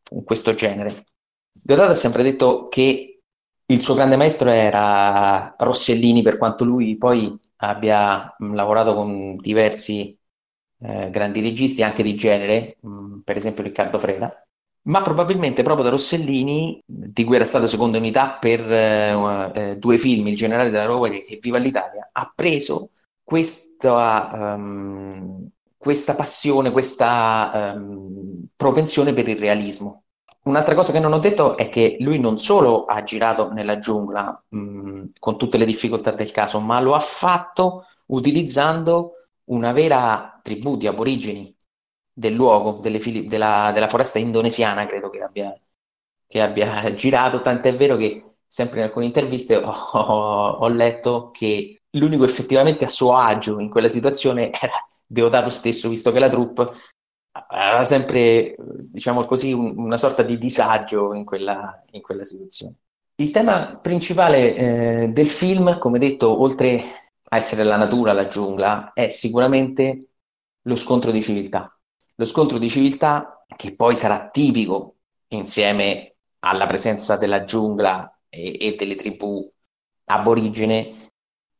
con 0.04 0.24
questo 0.24 0.54
genere. 0.54 1.06
Deodato 1.52 1.92
ha 1.92 1.96
sempre 1.96 2.24
detto 2.24 2.68
che 2.68 3.20
il 3.66 3.82
suo 3.82 3.96
grande 3.96 4.18
maestro 4.18 4.50
era 4.50 5.56
Rossellini, 5.58 6.22
per 6.22 6.38
quanto 6.38 6.64
lui 6.64 6.98
poi 6.98 7.38
abbia 7.58 8.34
lavorato 8.40 8.94
con 8.94 9.36
diversi 9.38 10.18
eh, 10.80 11.10
grandi 11.10 11.42
registi 11.42 11.84
anche 11.84 12.04
di 12.04 12.16
genere, 12.16 12.78
mh, 12.82 13.20
per 13.24 13.38
esempio 13.38 13.64
Riccardo 13.64 13.98
Freda 14.00 14.36
ma 14.84 15.02
probabilmente 15.02 15.62
proprio 15.64 15.84
da 15.86 15.92
Rossellini, 15.92 16.82
di 16.86 17.24
cui 17.24 17.36
era 17.36 17.46
stata 17.46 17.68
seconda 17.68 17.98
unità 18.00 18.38
per 18.40 18.60
eh, 18.62 19.52
eh, 19.54 19.78
due 19.78 19.98
film, 19.98 20.28
Il 20.28 20.36
generale 20.36 20.70
della 20.72 20.86
Rovaglia 20.86 21.18
e 21.18 21.38
Viva 21.40 21.60
l'Italia, 21.60 22.10
ha 22.12 22.32
preso 22.34 22.90
questa, 23.32 24.28
um, 24.34 25.48
questa 25.78 26.16
passione, 26.16 26.70
questa 26.72 27.74
um, 27.78 28.46
propensione 28.54 29.14
per 29.14 29.30
il 29.30 29.38
realismo. 29.38 30.04
Un'altra 30.44 30.76
cosa 30.76 30.92
che 30.92 31.00
non 31.00 31.14
ho 31.14 31.20
detto 31.20 31.56
è 31.56 31.70
che 31.70 31.96
lui 32.02 32.20
non 32.20 32.38
solo 32.38 32.84
ha 32.84 33.02
girato 33.04 33.50
nella 33.54 33.80
giungla 33.80 34.44
mh, 34.50 34.58
mm, 34.58 35.06
con 35.18 35.38
tutte 35.38 35.58
le 35.58 35.64
difficoltà 35.64 36.12
del 36.12 36.32
caso, 36.32 36.60
ma 36.60 36.82
lo 36.82 36.94
ha 36.94 37.00
fatto 37.00 37.86
utilizzando 38.08 39.14
una 39.46 39.72
vera 39.72 40.38
tribù 40.44 40.76
di 40.76 40.88
aborigeni 40.88 41.56
del 42.12 42.34
luogo, 42.34 42.82
fili- 43.00 43.28
della, 43.28 43.72
della, 43.74 43.88
foresta 43.88 44.20
indonesiana, 44.20 44.86
credo 44.86 45.10
che 45.10 45.22
abbia, 45.22 45.58
che 46.28 46.42
abbia 46.42 46.94
girato, 46.96 47.42
tant'è 47.42 47.74
vero 47.76 47.96
che 47.96 48.31
sempre 48.52 48.80
in 48.80 48.86
alcune 48.86 49.06
interviste 49.06 49.56
ho, 49.64 49.72
ho, 49.72 50.50
ho, 50.60 50.68
letto 50.68 51.30
che 51.32 51.78
l'unico 51.92 52.24
effettivamente 52.24 52.86
a 52.86 52.90
suo 52.90 53.16
agio 53.16 53.60
in 53.60 53.70
quella 53.70 53.88
situazione 53.88 54.52
era 54.52 54.74
Deodato 55.06 55.50
stesso, 55.50 55.90
visto 55.90 56.12
che 56.14 56.20
la 56.20 56.30
troupe 56.30 56.70
aveva 57.48 57.84
sempre, 57.84 58.56
diciamo 58.58 59.26
così, 59.26 59.52
un, 59.52 59.78
una 59.78 59.98
sorta 59.98 60.24
di 60.24 60.38
disagio 60.38 61.14
in 61.14 61.26
quella, 61.26 61.84
in 61.92 62.02
quella 62.02 62.24
situazione. 62.24 62.76
Il 63.16 63.32
tema 63.32 63.78
principale 63.82 64.56
eh, 64.56 65.08
del 65.10 65.28
film, 65.28 65.78
come 65.80 66.00
detto, 66.00 66.42
oltre 66.42 66.82
a 67.28 67.36
essere 67.36 67.66
la 67.66 67.76
natura, 67.76 68.14
la 68.14 68.28
giungla, 68.28 68.94
è 68.94 69.10
sicuramente 69.10 70.12
lo 70.62 70.78
scontro 70.78 71.12
di 71.12 71.22
civiltà 71.22 71.76
lo 72.22 72.28
scontro 72.28 72.60
di 72.60 72.70
civiltà, 72.70 73.44
che 73.56 73.76
poi 73.76 73.96
sarà 73.96 74.30
tipico 74.30 74.98
insieme 75.30 76.18
alla 76.42 76.68
presenza 76.68 77.18
della 77.18 77.44
giungla 77.44 78.16
e, 78.32 78.58
e 78.60 78.76
delle 78.76 78.96
tribù 78.96 79.48
aborigene, 80.06 81.10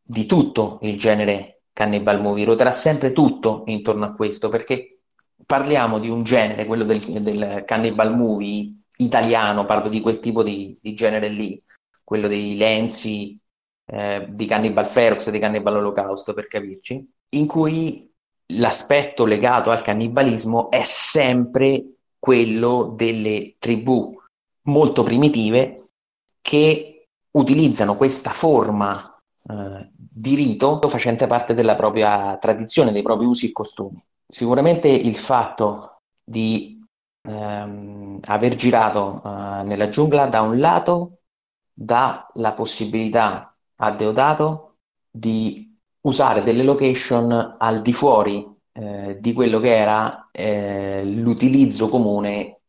di 0.02 0.26
tutto 0.26 0.80
il 0.82 0.98
genere 0.98 1.62
cannibal 1.74 2.22
movie, 2.22 2.46
ruoterà 2.46 2.72
sempre 2.72 3.12
tutto 3.12 3.64
intorno 3.68 4.06
a 4.06 4.16
questo, 4.16 4.50
perché 4.50 5.00
parliamo 5.46 6.00
di 6.00 6.10
un 6.10 6.24
genere, 6.24 6.66
quello 6.66 6.84
del, 6.84 7.00
del 7.00 7.64
cannibal 7.66 8.16
movie 8.16 8.74
italiano, 8.98 9.66
parlo 9.66 9.90
di 9.90 10.02
quel 10.02 10.20
tipo 10.20 10.44
di, 10.44 10.78
di 10.82 10.94
genere 10.94 11.30
lì, 11.30 11.62
quello 12.04 12.28
dei 12.28 12.58
Lenzi, 12.58 13.38
eh, 13.86 14.28
di 14.30 14.46
Cannibal 14.46 14.86
Ferox, 14.86 15.30
di 15.30 15.40
Cannibal 15.40 15.78
Holocaust 15.78 16.34
per 16.34 16.48
capirci, 16.48 17.10
in 17.30 17.48
cui 17.48 18.10
l'aspetto 18.54 19.26
legato 19.26 19.72
al 19.72 19.82
cannibalismo 19.82 20.70
è 20.70 20.82
sempre 20.82 21.96
quello 22.20 22.94
delle 22.96 23.56
tribù 23.58 24.18
molto 24.64 25.04
primitive 25.04 25.76
che 26.42 27.08
utilizzano 27.32 27.96
questa 27.96 28.32
forma 28.32 29.18
eh, 29.50 29.90
di 29.96 30.36
rito 30.36 30.80
facente 30.88 31.28
parte 31.28 31.54
della 31.54 31.76
propria 31.76 32.38
tradizione, 32.38 32.92
dei 32.92 33.02
propri 33.02 33.26
usi 33.26 33.50
e 33.50 33.52
costumi. 33.52 34.04
Sicuramente 34.28 34.88
il 34.88 35.16
fatto 35.16 36.02
di 36.24 36.80
ehm, 37.22 38.20
aver 38.26 38.56
girato 38.56 39.22
eh, 39.24 39.64
nella 39.64 39.90
giungla 39.90 40.28
da 40.28 40.42
un 40.42 40.60
lato 40.60 41.20
dà 41.74 42.28
la 42.36 42.54
possibilità 42.54 43.56
a 43.78 43.92
Deodato 43.92 44.76
di 45.10 45.76
usare 46.02 46.44
delle 46.44 46.64
location 46.64 47.56
al 47.58 47.82
di 47.82 47.94
fuori 47.94 48.48
eh, 48.74 49.18
di 49.20 49.34
quello 49.34 49.60
che 49.60 49.76
era 49.76 50.30
eh, 50.32 51.04
l'utilizzo 51.04 51.90
comune 51.90 52.61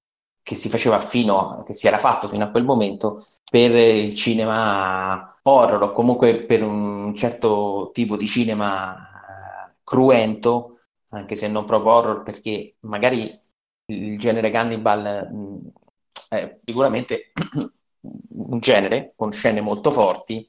che 0.43 0.57
si 0.57 0.69
faceva 0.69 0.99
fino, 0.99 1.63
che 1.65 1.75
si 1.75 1.87
era 1.87 1.99
fatto 1.99 2.29
fino 2.29 2.45
a 2.45 2.51
quel 2.51 2.65
momento 2.65 3.25
per 3.51 3.71
il 3.73 4.15
cinema 4.15 5.39
horror 5.43 5.83
o 5.83 5.93
comunque 5.93 6.45
per 6.45 6.63
un 6.63 7.15
certo 7.15 7.91
tipo 7.93 8.17
di 8.17 8.27
cinema 8.27 8.97
eh, 9.69 9.75
cruento, 9.85 10.79
anche 11.11 11.37
se 11.37 11.49
non 11.49 11.65
proprio 11.65 11.93
horror, 11.93 12.23
perché 12.23 12.77
magari 12.81 13.39
il 13.87 14.19
genere 14.19 14.51
cannibal 14.51 15.29
mh, 15.31 15.73
è 16.29 16.59
sicuramente 16.65 17.33
un 18.01 18.59
genere 18.61 19.13
con 19.17 19.33
scene 19.33 19.61
molto 19.61 19.91
forti 19.91 20.49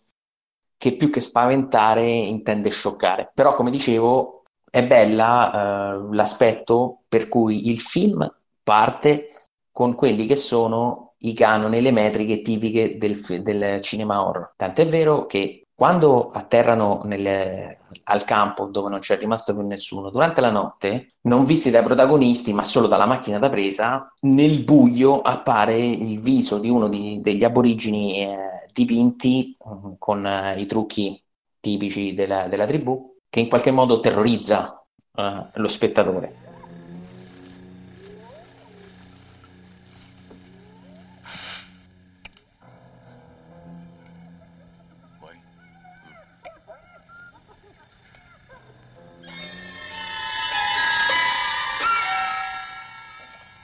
che 0.78 0.96
più 0.96 1.10
che 1.10 1.20
spaventare 1.22 2.04
intende 2.04 2.70
scioccare. 2.70 3.32
Però, 3.34 3.54
come 3.54 3.72
dicevo, 3.72 4.44
è 4.70 4.86
bella 4.86 5.94
eh, 5.94 6.16
l'aspetto 6.16 7.04
per 7.08 7.30
cui 7.30 7.70
il 7.70 7.80
film 7.80 8.30
parte 8.64 9.28
con 9.74 9.96
quelli 9.96 10.25
che 10.27 10.38
sono 10.38 11.15
i 11.24 11.34
canoni 11.34 11.82
le 11.82 11.92
metriche 11.92 12.42
tipiche 12.42 12.98
del, 12.98 13.20
del 13.42 13.82
cinema 13.82 14.25
horror. 14.25 14.53
Tant'è 14.56 14.86
vero 14.86 15.25
che 15.25 15.63
quando 15.75 16.30
atterrano 16.30 17.01
nelle, 17.06 17.75
al 18.03 18.24
campo 18.24 18.65
dove 18.65 18.89
non 18.89 19.00
c'è 19.00 19.18
rimasto 19.18 19.53
più 19.53 19.65
nessuno, 19.65 20.12
durante 20.12 20.39
la 20.39 20.51
notte, 20.51 21.15
non 21.22 21.46
visti 21.46 21.72
dai 21.72 21.84
protagonisti 21.84 22.53
ma 22.53 22.63
solo 22.63 22.88
dalla 22.88 23.08
macchina 23.08 23.39
da 23.39 23.50
presa, 23.50 24.13
nel 24.22 24.63
buio 24.63 25.20
appare 25.22 25.75
il 25.75 26.20
viso 26.20 26.60
di 26.60 26.70
uno 26.70 26.88
di, 26.88 27.20
degli 27.22 27.44
aborigini 27.44 28.22
eh, 28.22 28.70
dipinti 28.72 29.56
um, 29.60 29.96
con 29.98 30.25
eh, 30.25 30.60
i 30.60 30.68
trucchi 30.68 31.22
tipici 31.60 32.13
della, 32.13 32.48
della, 32.48 32.68
tribù, 32.68 33.15
che 33.27 33.39
in 33.39 33.50
qualche 33.50 33.72
modo 33.72 34.00
terrorizza 34.00 34.86
eh, 35.15 35.48
lo 35.53 35.68
spettatore. 35.68 36.53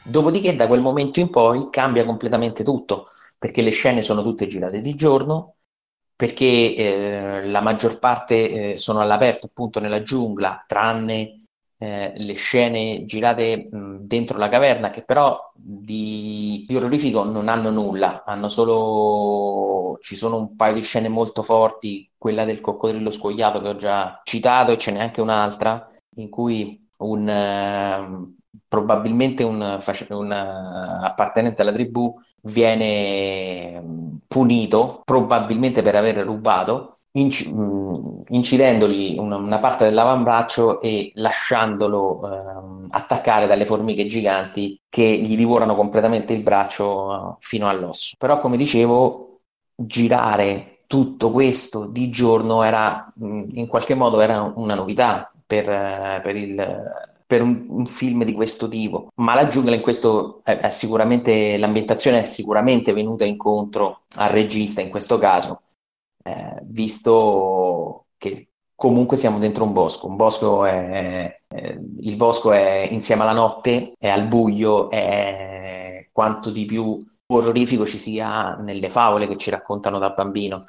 Dopodiché 0.02 0.56
da 0.56 0.68
quel 0.68 0.82
momento 0.82 1.20
in 1.20 1.30
poi 1.30 1.70
cambia 1.70 2.06
completamente 2.06 2.64
tutto, 2.64 3.06
perché 3.38 3.62
le 3.62 3.72
scene 3.72 4.02
sono 4.02 4.24
tutte 4.24 4.48
girate 4.48 4.82
di 4.82 4.96
giorno, 4.96 5.56
perché 6.16 6.76
eh, 6.76 7.46
la 7.48 7.62
maggior 7.62 8.00
parte 8.00 8.74
eh, 8.74 8.78
sono 8.78 9.00
all'aperto 9.00 9.48
appunto 9.48 9.80
nella 9.80 10.02
giungla, 10.02 10.64
tranne 10.68 11.44
eh, 11.78 12.14
le 12.16 12.34
scene 12.34 13.06
girate 13.06 13.70
mh, 13.72 14.00
dentro 14.02 14.38
la 14.38 14.50
caverna, 14.50 14.90
che 14.90 15.04
però 15.04 15.52
di, 15.56 16.66
di 16.68 16.76
orrorifico 16.76 17.24
non 17.24 17.48
hanno 17.48 17.70
nulla, 17.70 18.24
hanno 18.26 18.50
solo 18.50 19.98
ci 20.02 20.16
sono 20.16 20.38
un 20.38 20.56
paio 20.56 20.74
di 20.74 20.82
scene 20.82 21.08
molto 21.10 21.42
forti, 21.42 22.10
quella 22.18 22.46
del 22.46 22.62
coccodrillo 22.62 23.12
scoiato 23.12 23.62
che 23.62 23.70
ho 23.70 23.76
già 23.76 24.22
citato, 24.24 24.72
e 24.72 24.78
ce 24.78 24.92
n'è 24.92 25.00
anche 25.00 25.22
un'altra 25.22 25.86
in 26.16 26.30
cui 26.30 26.86
un 26.98 27.30
ehm, 27.30 28.38
probabilmente 28.68 29.44
un, 29.44 29.80
un 30.10 30.32
appartenente 30.32 31.62
alla 31.62 31.72
tribù 31.72 32.14
viene 32.44 33.80
mm, 33.82 34.16
punito, 34.28 35.02
probabilmente 35.06 35.82
per 35.82 35.96
aver 35.96 36.18
rubato, 36.18 37.00
inc- 37.14 37.50
mm, 37.52 38.22
incidendogli 38.30 39.18
una, 39.18 39.38
una, 39.38 39.60
parte 39.60 39.86
dell'avambraccio 39.86 40.82
e 40.82 41.12
lasciandolo 41.16 42.22
eh, 42.24 42.88
attaccare 42.92 43.48
dalle 43.48 43.66
formiche 43.66 44.06
giganti 44.06 44.80
che 44.90 45.04
gli 45.04 45.36
divorano 45.36 45.76
completamente 45.76 46.34
il 46.34 46.44
braccio 46.44 47.34
eh, 47.34 47.36
fino 47.40 47.68
all'osso. 47.70 48.16
Però, 48.18 48.40
come 48.40 48.58
dicevo, 48.58 49.42
girare 49.76 50.84
tutto 50.88 51.32
questo 51.32 51.86
di 51.86 52.10
giorno 52.10 52.64
era 52.64 53.12
mm, 53.24 53.50
in 53.54 53.68
qualche 53.68 53.96
modo 53.96 54.20
era 54.22 54.42
una 54.56 54.76
novità 54.76 55.32
per, 55.46 55.70
eh, 55.70 56.20
per 56.24 56.36
il 56.36 56.58
per 57.30 57.44
un, 57.44 57.68
un, 57.70 57.86
film 57.86 58.24
di 58.24 58.34
questo 58.34 58.68
tipo. 58.68 59.10
Ma 59.18 59.36
la 59.36 59.48
giungla 59.48 59.76
in 59.76 59.82
questo 59.82 60.42
è, 60.44 60.58
è 60.58 60.72
sicuramente 60.72 61.58
l'ambientazione 61.58 62.22
è 62.22 62.26
sicuramente 62.26 62.92
venuta 62.92 63.24
incontro 63.24 64.02
al 64.18 64.30
regista 64.30 64.82
in 64.82 64.90
questo 64.90 65.20
caso, 65.20 65.62
eh, 66.24 66.60
visto 66.64 68.08
che 68.18 68.50
comunque 68.74 69.16
siamo 69.16 69.38
dentro 69.38 69.64
un 69.64 69.74
bosco. 69.74 70.08
Un 70.08 70.16
bosco 70.16 70.66
è, 70.66 71.40
è, 71.48 71.80
il 72.00 72.16
bosco 72.16 72.52
è 72.52 72.88
insieme 72.90 73.22
alla 73.22 73.34
notte, 73.34 73.94
è 74.00 74.10
al 74.10 74.28
buio, 74.28 74.90
è 74.90 76.10
quanto 76.12 76.50
di 76.50 76.66
più 76.66 76.98
orrorifico 77.28 77.86
ci 77.86 78.00
sia 78.00 78.56
nelle 78.56 78.90
favole 78.90 79.28
che 79.28 79.38
ci 79.38 79.52
raccontano 79.52 80.00
da 80.00 80.10
bambino. 80.10 80.64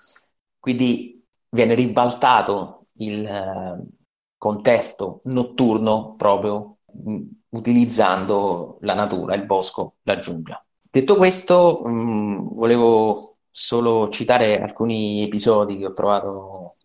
Quindi 0.59 1.25
viene 1.49 1.73
ribaltato 1.75 2.85
il, 2.99 3.27
contesto 4.41 5.21
notturno 5.25 6.15
proprio 6.17 6.79
mh, 6.87 7.21
utilizzando 7.51 8.79
la 8.81 8.95
natura, 8.95 9.35
il 9.35 9.45
bosco, 9.45 9.97
la 10.05 10.19
giungla. 10.19 10.65
Detto 10.91 11.17
questo, 11.17 11.83
mh, 11.85 12.55
volevo 12.55 13.37
solo 13.51 14.09
citare 14.09 14.61
alcuni 14.63 15.23
episodi 15.23 15.77
che 15.77 15.87
ho 15.87 15.93
trovato 15.93 16.77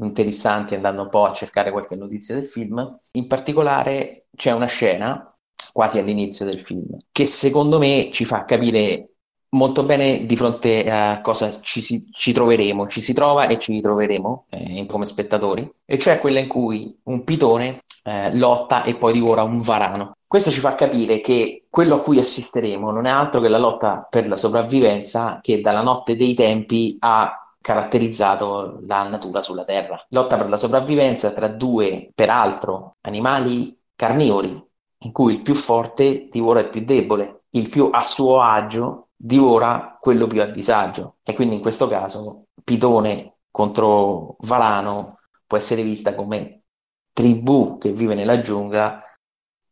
interessanti 0.00 0.74
andando 0.74 1.02
un 1.02 1.10
po' 1.10 1.26
a 1.26 1.34
cercare 1.34 1.70
qualche 1.70 1.96
notizia 1.96 2.34
del 2.34 2.46
film. 2.46 2.98
In 3.12 3.26
particolare 3.26 4.28
c'è 4.34 4.52
una 4.52 4.66
scena 4.66 5.36
quasi 5.72 5.98
all'inizio 5.98 6.46
del 6.46 6.60
film 6.60 6.96
che 7.10 7.26
secondo 7.26 7.78
me 7.78 8.08
ci 8.10 8.24
fa 8.24 8.44
capire 8.46 9.11
molto 9.54 9.82
bene 9.84 10.24
di 10.26 10.36
fronte 10.36 10.90
a 10.90 11.20
cosa 11.20 11.50
ci, 11.50 11.80
si, 11.80 12.08
ci 12.10 12.32
troveremo, 12.32 12.86
ci 12.86 13.00
si 13.00 13.12
trova 13.12 13.46
e 13.46 13.58
ci 13.58 13.72
ritroveremo 13.72 14.46
eh, 14.50 14.86
come 14.86 15.06
spettatori, 15.06 15.70
e 15.84 15.98
cioè 15.98 16.18
quella 16.18 16.40
in 16.40 16.48
cui 16.48 16.98
un 17.04 17.24
pitone 17.24 17.80
eh, 18.04 18.34
lotta 18.36 18.82
e 18.82 18.96
poi 18.96 19.12
divora 19.12 19.42
un 19.42 19.60
varano. 19.60 20.16
Questo 20.26 20.50
ci 20.50 20.60
fa 20.60 20.74
capire 20.74 21.20
che 21.20 21.66
quello 21.68 21.96
a 21.96 22.00
cui 22.00 22.18
assisteremo 22.18 22.90
non 22.90 23.06
è 23.06 23.10
altro 23.10 23.40
che 23.40 23.48
la 23.48 23.58
lotta 23.58 24.06
per 24.08 24.28
la 24.28 24.36
sopravvivenza 24.36 25.40
che 25.42 25.60
dalla 25.60 25.82
notte 25.82 26.16
dei 26.16 26.32
tempi 26.32 26.96
ha 27.00 27.36
caratterizzato 27.60 28.80
la 28.86 29.06
natura 29.08 29.42
sulla 29.42 29.64
Terra. 29.64 30.02
Lotta 30.08 30.36
per 30.36 30.48
la 30.48 30.56
sopravvivenza 30.56 31.32
tra 31.32 31.48
due, 31.48 32.10
peraltro, 32.14 32.96
animali 33.02 33.76
carnivori, 33.94 34.60
in 35.04 35.12
cui 35.12 35.34
il 35.34 35.42
più 35.42 35.54
forte 35.54 36.28
divora 36.30 36.60
il 36.60 36.70
più 36.70 36.82
debole, 36.82 37.42
il 37.50 37.68
più 37.68 37.90
a 37.92 38.02
suo 38.02 38.40
agio 38.40 39.08
divora 39.24 39.96
quello 40.00 40.26
più 40.26 40.42
a 40.42 40.46
disagio 40.46 41.18
e 41.22 41.32
quindi 41.34 41.54
in 41.54 41.60
questo 41.60 41.86
caso 41.86 42.46
Pitone 42.64 43.36
contro 43.52 44.36
Varano 44.40 45.18
può 45.46 45.56
essere 45.56 45.82
vista 45.84 46.16
come 46.16 46.64
tribù 47.12 47.78
che 47.78 47.92
vive 47.92 48.16
nella 48.16 48.40
giungla 48.40 49.00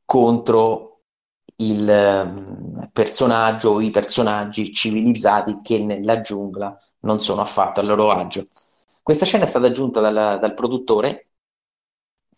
contro 0.04 1.00
il 1.56 1.88
ehm, 1.90 2.90
personaggio 2.92 3.70
o 3.70 3.80
i 3.80 3.90
personaggi 3.90 4.72
civilizzati 4.72 5.60
che 5.62 5.78
nella 5.78 6.20
giungla 6.20 6.78
non 7.00 7.20
sono 7.20 7.40
affatto 7.40 7.80
a 7.80 7.82
loro 7.82 8.10
agio. 8.10 8.46
Questa 9.02 9.24
scena 9.24 9.44
è 9.44 9.48
stata 9.48 9.66
aggiunta 9.66 10.00
dal, 10.00 10.38
dal 10.38 10.54
produttore 10.54 11.30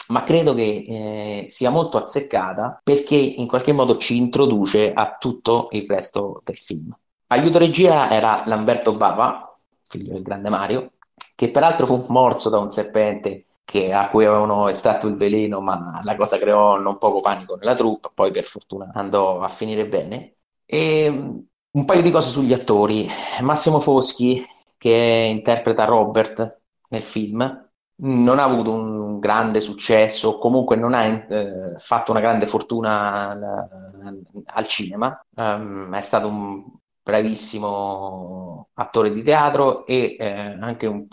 ma 0.09 0.23
credo 0.23 0.55
che 0.55 0.83
eh, 0.87 1.45
sia 1.49 1.71
molto 1.71 1.99
azzeccata 1.99 2.81
perché 2.83 3.17
in 3.17 3.47
qualche 3.47 3.73
modo 3.73 3.99
ci 3.99 4.17
introduce 4.17 4.93
a 4.93 5.17
tutto 5.19 5.69
il 5.73 5.85
resto 5.87 6.41
del 6.45 6.57
film. 6.57 6.95
Aiuto 7.33 7.57
regia 7.57 8.11
era 8.11 8.43
Lamberto 8.45 8.95
Bava, 8.95 9.59
figlio 9.85 10.13
del 10.13 10.21
grande 10.21 10.51
Mario, 10.51 10.93
che 11.35 11.51
peraltro 11.51 11.87
fu 11.87 12.05
morso 12.09 12.51
da 12.51 12.59
un 12.59 12.69
serpente 12.69 13.47
che, 13.65 13.91
a 13.95 14.09
cui 14.09 14.27
avevano 14.27 14.69
estratto 14.69 15.07
il 15.07 15.17
veleno, 15.17 15.63
ma 15.63 16.03
la 16.05 16.15
cosa 16.15 16.37
creò 16.37 16.79
non 16.79 16.99
poco 16.99 17.21
panico 17.21 17.55
nella 17.55 17.73
troupe, 17.73 18.11
poi 18.13 18.31
per 18.33 18.45
fortuna 18.45 18.91
andò 18.93 19.41
a 19.41 19.49
finire 19.49 19.89
bene. 19.89 20.35
E 20.67 21.09
un 21.09 21.85
paio 21.87 22.03
di 22.03 22.11
cose 22.11 22.29
sugli 22.29 22.53
attori. 22.53 23.09
Massimo 23.41 23.81
Foschi, 23.81 24.47
che 24.77 25.27
interpreta 25.31 25.87
Robert 25.87 26.61
nel 26.91 27.01
film, 27.01 27.71
non 28.03 28.39
ha 28.39 28.45
avuto 28.45 28.73
un 28.73 29.19
grande 29.21 29.61
successo, 29.61 30.37
comunque 30.37 30.77
non 30.77 30.93
ha 30.93 31.05
eh, 31.07 31.79
fatto 31.79 32.11
una 32.11 32.21
grande 32.21 32.47
fortuna 32.47 33.31
al, 33.31 34.19
al 34.45 34.67
cinema. 34.67 35.19
Um, 35.35 35.95
è 35.95 36.01
stato 36.03 36.29
un 36.29 36.81
bravissimo 37.03 38.69
attore 38.75 39.11
di 39.11 39.23
teatro 39.23 39.85
e 39.87 40.17
eh, 40.19 40.29
anche 40.29 40.87
un 40.87 41.07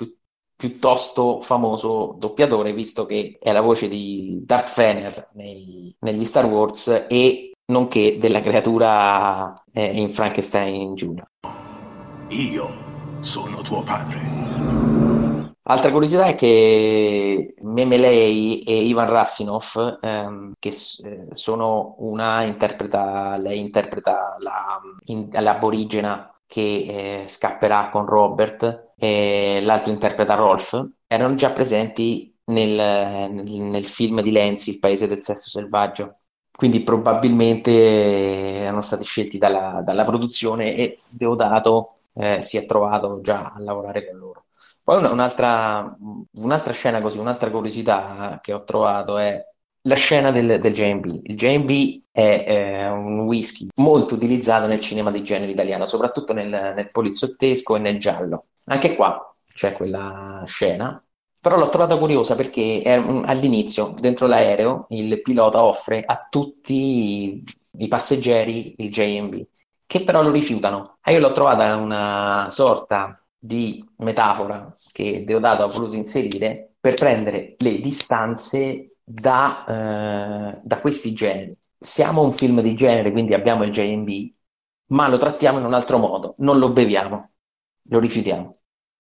piuttosto 0.56 1.40
famoso 1.40 2.16
doppiatore, 2.18 2.74
visto 2.74 3.06
che 3.06 3.38
è 3.40 3.52
la 3.54 3.62
voce 3.62 3.88
di 3.88 4.44
Darth 4.46 4.76
Vader 4.76 5.30
negli 5.34 6.26
Star 6.26 6.46
Wars 6.46 7.06
e 7.08 7.54
nonché 7.68 8.18
della 8.18 8.42
creatura 8.42 9.54
eh, 9.72 10.00
in 10.00 10.10
Frankenstein 10.10 10.96
Jr. 10.96 11.28
Io 12.30 12.70
sono 13.22 13.62
tuo 13.62 13.84
padre. 13.84 14.49
Altra 15.72 15.92
curiosità 15.92 16.26
è 16.26 16.34
che 16.34 17.54
Memelei 17.62 18.60
e 18.62 18.74
Ivan 18.86 19.08
Rassinov, 19.08 20.00
ehm, 20.02 20.54
che 20.58 20.70
eh, 20.70 21.28
sono 21.32 21.94
una 22.00 22.42
interpreta, 22.44 23.38
lei 23.38 23.60
interpreta 23.60 24.36
la, 24.40 24.80
in- 25.06 25.30
l'aborigena 25.32 26.32
che 26.48 27.22
eh, 27.22 27.28
scapperà 27.28 27.90
con 27.92 28.06
Robert 28.08 28.94
e 28.98 29.60
l'altro 29.62 29.92
interpreta 29.92 30.34
Rolf, 30.34 30.88
erano 31.06 31.36
già 31.36 31.52
presenti 31.52 32.36
nel, 32.46 33.30
nel- 33.32 33.46
nel 33.62 33.86
film 33.86 34.22
di 34.22 34.32
Lenzi, 34.32 34.72
Il 34.72 34.80
paese 34.80 35.06
del 35.08 35.22
sesso 35.22 35.50
selvaggio. 35.50 36.18
Quindi 36.52 36.82
probabilmente 36.82 37.72
erano 38.62 38.82
stati 38.82 39.04
scelti 39.06 39.38
dalla, 39.38 39.82
dalla 39.86 40.04
produzione 40.04 40.74
e 40.76 41.00
Deodato 41.08 42.00
eh, 42.14 42.42
si 42.42 42.58
è 42.58 42.66
trovato 42.66 43.22
già 43.22 43.54
a 43.56 43.60
lavorare 43.60 44.10
con 44.10 44.18
loro. 44.18 44.29
Poi 44.90 44.98
una- 44.98 45.12
un'altra, 45.12 45.96
un'altra 46.32 46.74
scena 46.74 47.00
così, 47.00 47.20
un'altra 47.20 47.52
curiosità 47.52 48.40
che 48.42 48.54
ho 48.54 48.64
trovato 48.64 49.20
è 49.20 49.40
la 49.84 49.94
scena 49.94 50.32
del, 50.32 50.58
del 50.60 50.74
J&B. 50.74 51.20
Il 51.26 51.36
J&B 51.36 52.06
è 52.10 52.46
eh, 52.48 52.90
un 52.90 53.20
whisky 53.20 53.68
molto 53.76 54.16
utilizzato 54.16 54.66
nel 54.66 54.80
cinema 54.80 55.12
di 55.12 55.22
genere 55.24 55.52
italiano, 55.52 55.86
soprattutto 55.86 56.34
nel, 56.34 56.50
nel 56.50 56.90
poliziottesco 56.90 57.76
e 57.76 57.80
nel 57.80 58.00
giallo. 58.00 58.48
Anche 58.66 58.96
qua 58.96 59.32
c'è 59.46 59.74
quella 59.74 60.42
scena, 60.48 61.00
però 61.40 61.60
l'ho 61.60 61.70
trovata 61.70 61.96
curiosa 62.00 62.34
perché 62.36 62.82
è 62.82 62.94
all'inizio, 62.94 63.94
dentro 63.96 64.26
l'aereo, 64.26 64.88
il 64.90 65.22
pilota 65.22 65.64
offre 65.64 66.02
a 66.04 66.26
tutti 66.28 67.44
i 67.78 67.88
passeggeri 67.88 68.74
il 68.80 68.90
J&B, 68.90 69.46
che 69.86 70.04
però 70.04 70.24
lo 70.24 70.32
rifiutano. 70.32 70.98
E 71.04 71.14
io 71.14 71.20
l'ho 71.20 71.32
trovata 71.32 71.76
una 71.76 72.48
sorta 72.50 73.19
di 73.40 73.84
metafora 73.98 74.68
che 74.92 75.24
Deodato 75.26 75.64
ha 75.64 75.68
voluto 75.68 75.96
inserire 75.96 76.74
per 76.80 76.96
prendere 76.96 77.56
le 77.58 77.80
distanze 77.80 78.96
da, 79.04 79.64
eh, 79.66 80.62
da 80.64 80.80
questi 80.80 81.14
generi. 81.14 81.56
Siamo 81.78 82.22
un 82.22 82.34
film 82.34 82.62
di 82.62 82.76
genere, 82.76 83.12
quindi 83.12 83.34
abbiamo 83.34 83.64
il 83.64 83.72
J&B, 83.72 84.32
ma 84.88 85.08
lo 85.08 85.18
trattiamo 85.18 85.60
in 85.60 85.66
un 85.66 85.74
altro 85.74 85.98
modo, 85.98 86.36
non 86.40 86.60
lo 86.60 86.72
beviamo, 86.72 87.32
lo 87.84 88.00
rifiutiamo. 88.00 88.58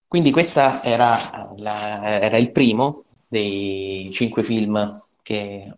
Quindi 0.07 0.31
questo 0.31 0.81
era, 0.81 1.55
era 1.57 2.37
il 2.37 2.51
primo 2.51 3.03
dei 3.27 4.09
cinque 4.11 4.43
film 4.43 4.89
di 5.21 5.73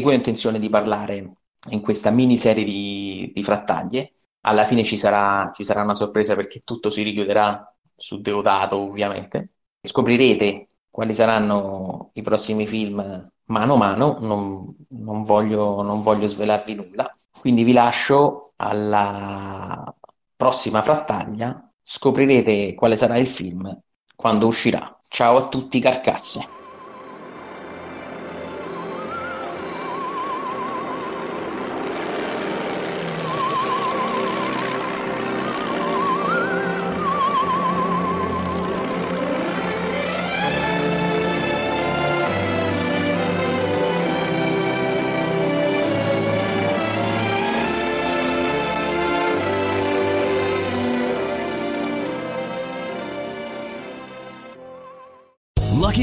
cui 0.00 0.12
ho 0.12 0.14
intenzione 0.14 0.58
di 0.58 0.68
parlare 0.68 1.32
in 1.70 1.80
questa 1.80 2.10
miniserie 2.10 2.64
di, 2.64 3.30
di 3.32 3.42
frattaglie. 3.42 4.12
Alla 4.46 4.64
fine 4.64 4.84
ci 4.84 4.96
sarà, 4.96 5.50
ci 5.52 5.64
sarà 5.64 5.82
una 5.82 5.94
sorpresa 5.94 6.36
perché 6.36 6.60
tutto 6.60 6.88
si 6.88 7.02
richiuderà 7.02 7.72
su 7.94 8.20
Deodato, 8.20 8.78
ovviamente. 8.78 9.50
Scoprirete 9.80 10.68
quali 10.88 11.12
saranno 11.14 12.10
i 12.14 12.22
prossimi 12.22 12.66
film 12.66 13.28
mano 13.46 13.74
a 13.74 13.76
mano, 13.76 14.16
non, 14.20 14.74
non 14.90 15.22
voglio, 15.24 15.82
non 15.82 16.00
voglio 16.00 16.26
svelarvi 16.26 16.74
nulla. 16.74 17.12
Quindi 17.38 17.64
vi 17.64 17.72
lascio 17.72 18.52
alla 18.56 19.94
prossima 20.36 20.82
frattaglia, 20.82 21.70
scoprirete 21.82 22.74
quale 22.74 22.96
sarà 22.96 23.18
il 23.18 23.26
film 23.26 23.76
quando 24.14 24.46
uscirà. 24.46 24.98
Ciao 25.08 25.36
a 25.36 25.48
tutti, 25.48 25.80
carcasse. 25.80 26.54